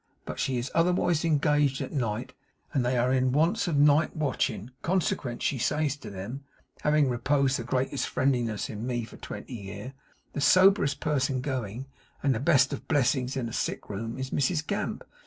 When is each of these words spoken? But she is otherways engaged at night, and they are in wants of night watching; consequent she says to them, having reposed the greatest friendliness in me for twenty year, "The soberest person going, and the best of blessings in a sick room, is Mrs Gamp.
But 0.25 0.39
she 0.39 0.57
is 0.57 0.71
otherways 0.73 1.23
engaged 1.23 1.79
at 1.79 1.91
night, 1.91 2.33
and 2.73 2.83
they 2.83 2.97
are 2.97 3.13
in 3.13 3.31
wants 3.33 3.67
of 3.67 3.77
night 3.77 4.15
watching; 4.15 4.71
consequent 4.81 5.43
she 5.43 5.59
says 5.59 5.95
to 5.97 6.09
them, 6.09 6.43
having 6.79 7.07
reposed 7.07 7.59
the 7.59 7.63
greatest 7.63 8.09
friendliness 8.09 8.67
in 8.67 8.87
me 8.87 9.03
for 9.03 9.17
twenty 9.17 9.53
year, 9.53 9.93
"The 10.33 10.41
soberest 10.41 11.01
person 11.01 11.39
going, 11.39 11.85
and 12.23 12.33
the 12.33 12.39
best 12.39 12.73
of 12.73 12.87
blessings 12.87 13.37
in 13.37 13.47
a 13.47 13.53
sick 13.53 13.91
room, 13.91 14.17
is 14.17 14.31
Mrs 14.31 14.65
Gamp. 14.65 15.03